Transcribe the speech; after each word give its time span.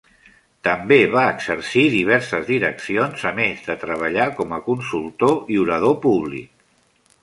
També 0.67 0.95
va 1.15 1.25
exercir 1.33 1.83
diverses 1.97 2.49
direccions, 2.49 3.27
a 3.33 3.37
més 3.43 3.63
de 3.71 3.79
treballar 3.87 4.29
com 4.43 4.59
a 4.59 4.63
consultor 4.73 5.57
i 5.59 5.65
orador 5.69 5.99
públic. 6.09 6.55